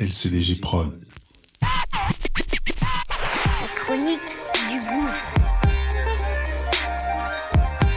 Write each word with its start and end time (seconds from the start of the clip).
LCDG 0.00 0.60
Prod. 0.62 0.98
La 1.60 1.68
chronique 3.74 4.20
du 4.70 4.78
gouffre. 4.80 5.34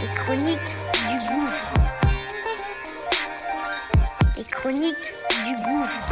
Les 0.02 0.10
chroniques 0.14 0.60
du 1.08 1.16
gouffre. 1.30 1.74
Les 4.36 4.44
chroniques 4.44 5.14
du 5.46 5.54
gouffre. 5.64 6.12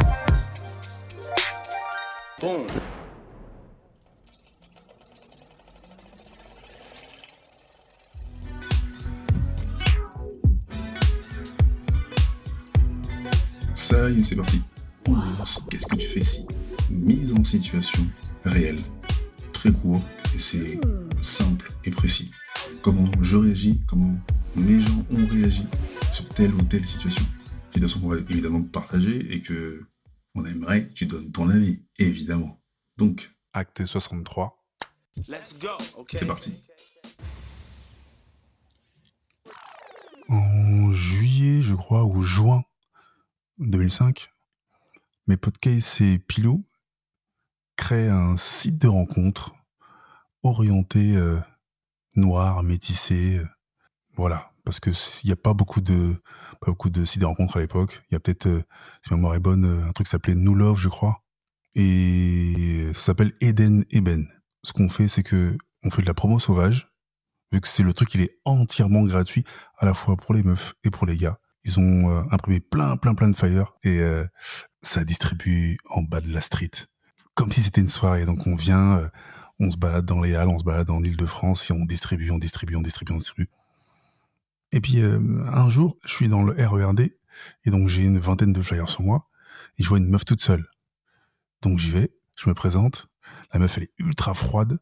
Bon. 2.40 2.66
Ça 13.74 14.08
y 14.08 14.20
est, 14.20 14.24
c'est 14.24 14.36
parti. 14.36 14.62
Qu'est-ce 15.70 15.86
que 15.86 15.96
tu 15.96 16.06
fais 16.06 16.20
ici? 16.20 16.46
Mise 16.90 17.32
en 17.34 17.44
situation 17.44 18.02
réelle. 18.44 18.80
Très 19.52 19.72
court 19.72 20.02
et 20.34 20.38
c'est 20.38 20.80
simple 21.20 21.68
et 21.84 21.90
précis. 21.90 22.30
Comment 22.82 23.04
je 23.20 23.36
réagis, 23.36 23.80
comment 23.86 24.16
mes 24.56 24.80
gens 24.80 25.04
ont 25.10 25.26
réagi 25.26 25.64
sur 26.12 26.28
telle 26.28 26.54
ou 26.54 26.62
telle 26.62 26.86
situation. 26.86 27.24
Situation 27.70 28.00
qu'on 28.00 28.08
va 28.08 28.18
évidemment 28.18 28.62
partager 28.62 29.34
et 29.34 29.40
que 29.40 29.86
on 30.34 30.44
aimerait 30.44 30.88
que 30.88 30.94
tu 30.94 31.06
donnes 31.06 31.30
ton 31.30 31.48
avis, 31.48 31.82
évidemment. 31.98 32.60
Donc, 32.96 33.34
acte 33.52 33.84
63, 33.84 34.62
Let's 35.28 35.58
go. 35.58 35.68
Okay. 35.98 36.16
c'est 36.18 36.26
parti. 36.26 36.54
En 40.28 40.90
juillet, 40.92 41.62
je 41.62 41.74
crois, 41.74 42.04
ou 42.04 42.22
juin 42.22 42.62
2005, 43.58 44.31
mes 45.32 45.38
podcasts 45.38 46.02
et 46.02 46.18
Pilou 46.18 46.62
créent 47.76 48.10
un 48.10 48.36
site 48.36 48.76
de 48.76 48.86
rencontre 48.86 49.54
orienté 50.42 51.16
euh, 51.16 51.40
noir, 52.14 52.62
métissé. 52.62 53.38
euh, 53.38 53.48
voilà, 54.14 54.52
parce 54.62 54.78
que 54.78 54.90
il 55.24 55.28
n'y 55.28 55.32
a 55.32 55.36
pas 55.36 55.54
beaucoup 55.54 55.80
de 55.80 56.16
pas 56.60 56.66
beaucoup 56.66 56.90
de 56.90 57.06
sites 57.06 57.22
de 57.22 57.26
rencontre 57.26 57.56
à 57.56 57.60
l'époque. 57.60 58.02
Il 58.10 58.14
y 58.14 58.16
a 58.16 58.20
peut-être, 58.20 58.46
euh, 58.46 58.62
si 59.02 59.10
ma 59.10 59.16
mémoire 59.16 59.34
est 59.34 59.40
bonne, 59.40 59.64
un 59.64 59.92
truc 59.92 60.06
qui 60.06 60.10
s'appelait 60.10 60.34
New 60.34 60.54
Love, 60.54 60.78
je 60.78 60.90
crois, 60.90 61.22
et 61.74 62.90
ça 62.92 63.00
s'appelle 63.00 63.32
Eden 63.40 63.86
Eben. 63.90 64.28
Ce 64.62 64.74
qu'on 64.74 64.90
fait, 64.90 65.08
c'est 65.08 65.22
que 65.22 65.56
on 65.82 65.90
fait 65.90 66.02
de 66.02 66.06
la 66.08 66.14
promo 66.14 66.40
sauvage, 66.40 66.92
vu 67.52 67.62
que 67.62 67.68
c'est 67.68 67.82
le 67.82 67.94
truc, 67.94 68.12
il 68.14 68.20
est 68.20 68.38
entièrement 68.44 69.02
gratuit 69.04 69.44
à 69.78 69.86
la 69.86 69.94
fois 69.94 70.18
pour 70.18 70.34
les 70.34 70.42
meufs 70.42 70.74
et 70.84 70.90
pour 70.90 71.06
les 71.06 71.16
gars. 71.16 71.38
Ils 71.64 71.78
ont 71.78 72.10
euh, 72.10 72.22
imprimé 72.30 72.60
plein, 72.60 72.96
plein, 72.96 73.14
plein 73.14 73.28
de 73.28 73.36
flyers 73.36 73.74
et 73.84 74.00
euh, 74.00 74.26
ça 74.80 75.04
distribue 75.04 75.78
en 75.88 76.02
bas 76.02 76.20
de 76.20 76.32
la 76.32 76.40
street. 76.40 76.70
Comme 77.34 77.52
si 77.52 77.60
c'était 77.60 77.80
une 77.80 77.88
soirée. 77.88 78.26
Donc 78.26 78.46
on 78.46 78.56
vient, 78.56 78.98
euh, 78.98 79.08
on 79.60 79.70
se 79.70 79.76
balade 79.76 80.04
dans 80.04 80.20
les 80.20 80.34
halles, 80.34 80.48
on 80.48 80.58
se 80.58 80.64
balade 80.64 80.90
en 80.90 81.02
Ile-de-France 81.02 81.70
et 81.70 81.72
on 81.72 81.84
distribue, 81.84 82.30
on 82.30 82.38
distribue, 82.38 82.76
on 82.76 82.82
distribue, 82.82 83.12
on 83.12 83.18
distribue. 83.18 83.48
Et 84.72 84.80
puis 84.80 85.02
un 85.02 85.68
jour, 85.68 85.98
je 86.04 86.12
suis 86.14 86.28
dans 86.28 86.42
le 86.42 86.54
RERD 86.54 87.10
et 87.64 87.70
donc 87.70 87.88
j'ai 87.88 88.04
une 88.04 88.18
vingtaine 88.18 88.54
de 88.54 88.62
flyers 88.62 88.88
sur 88.88 89.02
moi 89.02 89.28
et 89.78 89.82
je 89.82 89.88
vois 89.88 89.98
une 89.98 90.08
meuf 90.08 90.24
toute 90.24 90.40
seule. 90.40 90.66
Donc 91.60 91.78
j'y 91.78 91.90
vais, 91.90 92.10
je 92.36 92.48
me 92.48 92.54
présente. 92.54 93.06
La 93.52 93.60
meuf, 93.60 93.76
elle 93.76 93.84
est 93.84 93.92
ultra 93.98 94.32
froide, 94.32 94.78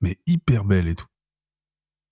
mais 0.00 0.18
hyper 0.26 0.64
belle 0.64 0.88
et 0.88 0.94
tout. 0.94 1.06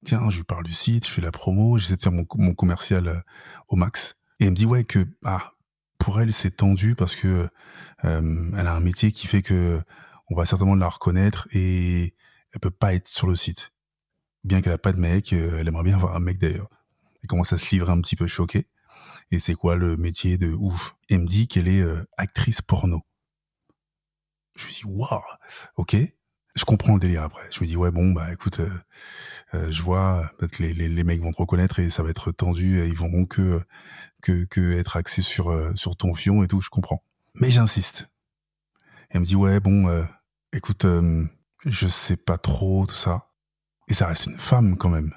Tiens, 0.04 0.30
je 0.30 0.36
lui 0.38 0.44
parle 0.44 0.64
du 0.64 0.72
site, 0.72 1.06
je 1.06 1.10
fais 1.10 1.22
la 1.22 1.32
promo, 1.32 1.78
j'essaie 1.78 1.96
de 1.96 2.02
faire 2.02 2.12
mon, 2.12 2.24
commercial 2.54 3.08
euh, 3.08 3.20
au 3.68 3.76
max. 3.76 4.16
Et 4.38 4.44
elle 4.44 4.50
me 4.50 4.56
dit 4.56 4.66
ouais 4.66 4.84
que 4.84 5.06
ah 5.24 5.54
pour 5.98 6.20
elle 6.20 6.32
c'est 6.32 6.56
tendu 6.56 6.94
parce 6.94 7.16
que 7.16 7.48
euh, 8.04 8.50
elle 8.56 8.66
a 8.66 8.74
un 8.74 8.80
métier 8.80 9.10
qui 9.10 9.26
fait 9.26 9.42
que 9.42 9.80
on 10.28 10.36
va 10.36 10.44
certainement 10.44 10.74
la 10.74 10.88
reconnaître 10.88 11.48
et 11.52 12.14
elle 12.52 12.60
peut 12.60 12.70
pas 12.70 12.94
être 12.94 13.08
sur 13.08 13.26
le 13.26 13.36
site. 13.36 13.72
Bien 14.44 14.60
qu'elle 14.60 14.74
a 14.74 14.78
pas 14.78 14.92
de 14.92 14.98
mec, 14.98 15.32
euh, 15.32 15.58
elle 15.58 15.68
aimerait 15.68 15.84
bien 15.84 15.96
avoir 15.96 16.14
un 16.14 16.20
mec 16.20 16.38
d'ailleurs. 16.38 16.68
Elle 17.22 17.28
commence 17.28 17.52
à 17.52 17.58
se 17.58 17.70
livrer 17.70 17.92
un 17.92 18.00
petit 18.00 18.16
peu 18.16 18.26
choquée. 18.26 18.66
Et 19.30 19.40
c'est 19.40 19.54
quoi 19.54 19.74
le 19.74 19.96
métier 19.96 20.38
de 20.38 20.52
ouf? 20.52 20.94
Elle 21.08 21.22
me 21.22 21.26
dit 21.26 21.48
qu'elle 21.48 21.66
est 21.66 21.84
actrice 22.16 22.62
porno. 22.62 23.02
Je 24.54 24.66
me 24.66 24.70
dis 24.70 24.84
waouh, 24.84 25.20
ok. 25.76 25.96
Je 26.54 26.64
comprends 26.64 26.94
le 26.94 27.00
délire 27.00 27.24
après. 27.24 27.48
Je 27.50 27.60
me 27.60 27.66
dis 27.66 27.76
ouais 27.76 27.90
bon 27.90 28.12
bah 28.12 28.32
écoute, 28.32 28.60
euh, 29.54 29.70
je 29.70 29.82
vois 29.82 30.32
les, 30.58 30.74
les, 30.74 30.88
les 30.88 31.04
mecs 31.04 31.20
vont 31.20 31.32
te 31.32 31.38
reconnaître 31.38 31.78
et 31.78 31.90
ça 31.90 32.02
va 32.02 32.10
être 32.10 32.32
tendu 32.32 32.80
et 32.80 32.88
ils 32.88 32.96
vont 32.96 33.24
que 33.26 33.60
que 34.22 34.44
que 34.44 34.72
être 34.72 34.96
axés 34.96 35.22
sur 35.22 35.50
euh, 35.50 35.72
sur 35.74 35.96
ton 35.96 36.14
fion 36.14 36.42
et 36.42 36.48
tout. 36.48 36.60
Je 36.60 36.68
comprends. 36.68 37.02
Mais 37.34 37.50
j'insiste. 37.50 38.08
Elle 39.10 39.20
me 39.20 39.26
dit 39.26 39.36
ouais 39.36 39.60
bon, 39.60 39.88
euh, 39.88 40.04
écoute, 40.52 40.84
euh, 40.84 41.24
je 41.64 41.86
sais 41.86 42.16
pas 42.16 42.38
trop 42.38 42.86
tout 42.86 42.96
ça. 42.96 43.30
Et 43.88 43.94
ça 43.94 44.08
reste 44.08 44.26
une 44.26 44.38
femme 44.38 44.76
quand 44.76 44.88
même. 44.88 45.14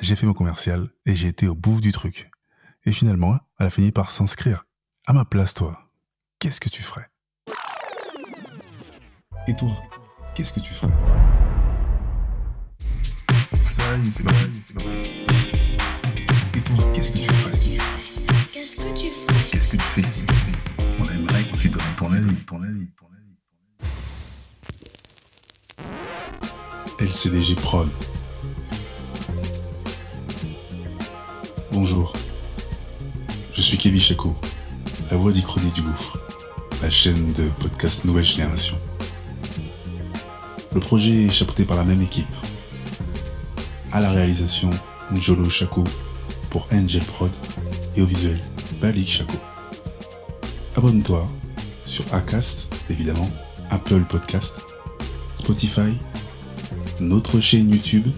J'ai 0.00 0.16
fait 0.16 0.26
mon 0.26 0.32
commercial 0.34 0.90
et 1.04 1.14
j'ai 1.14 1.28
été 1.28 1.46
au 1.46 1.54
bout 1.54 1.80
du 1.80 1.92
truc. 1.92 2.30
Et 2.84 2.92
finalement, 2.92 3.38
elle 3.58 3.66
a 3.66 3.70
fini 3.70 3.92
par 3.92 4.10
s'inscrire. 4.10 4.64
À 5.06 5.12
ma 5.12 5.24
place, 5.24 5.54
toi, 5.54 5.90
qu'est-ce 6.38 6.60
que 6.60 6.68
tu 6.70 6.82
ferais? 6.82 7.08
Et 9.46 9.54
toi, 9.54 9.70
qu'est-ce 10.34 10.52
que 10.52 10.60
tu 10.60 10.72
ferais? 10.72 10.92
C'est 13.84 14.10
c'est. 14.12 14.24
Et 16.56 16.60
toi, 16.62 16.76
qu'est-ce 16.94 17.10
que 17.10 17.18
tu 17.18 17.24
ferais 17.24 17.52
Qu'est-ce 18.52 18.76
que 18.76 18.98
tu 18.98 19.06
fais? 19.06 19.50
Qu'est-ce 19.50 19.68
que 19.68 19.76
tu 19.76 19.82
fais 19.82 20.00
ici? 20.00 20.22
On 20.98 21.04
aimerait 21.04 21.44
que 21.44 21.56
tu 21.58 21.68
donnes 21.68 21.82
ton 21.96 22.10
avis, 22.10 22.34
ton 22.46 22.62
avis, 22.62 22.88
ton 22.96 23.06
avis. 26.98 27.08
LCDG 27.10 27.56
Prod. 27.56 27.90
Bonjour. 31.70 32.14
Je 33.52 33.60
suis 33.60 33.76
Kevin 33.76 34.00
Chaco, 34.00 34.34
la 35.10 35.18
voix 35.18 35.30
d'Ichronie 35.30 35.70
du 35.72 35.82
Gouffre, 35.82 36.18
la 36.82 36.90
chaîne 36.90 37.34
de 37.34 37.48
podcast 37.60 38.04
Nouvelle 38.06 38.24
Génération. 38.24 38.78
Le 40.72 40.80
projet 40.80 41.26
est 41.26 41.30
chapeauté 41.30 41.64
par 41.64 41.76
la 41.76 41.84
même 41.84 42.00
équipe. 42.00 42.26
À 43.94 44.00
la 44.00 44.10
réalisation, 44.10 44.70
Njolo 45.12 45.48
Chaco 45.48 45.84
pour 46.50 46.66
Angel 46.72 47.00
Prod 47.04 47.30
et 47.94 48.02
au 48.02 48.06
visuel, 48.06 48.40
Balik 48.80 49.08
Chaco. 49.08 49.36
Abonne-toi 50.76 51.24
sur 51.86 52.12
Acast, 52.12 52.74
évidemment, 52.90 53.30
Apple 53.70 54.02
Podcast, 54.02 54.56
Spotify, 55.36 55.96
notre 56.98 57.38
chaîne 57.38 57.70
YouTube 57.70 58.08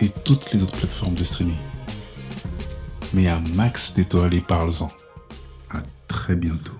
et 0.00 0.10
toutes 0.24 0.52
les 0.52 0.62
autres 0.62 0.78
plateformes 0.78 1.14
de 1.14 1.24
streaming. 1.24 1.58
Mais 3.12 3.26
un 3.26 3.42
max 3.56 3.94
d'étoiles 3.94 4.34
et 4.34 4.40
parle-en. 4.40 4.92
À 5.72 5.82
très 6.06 6.36
bientôt. 6.36 6.79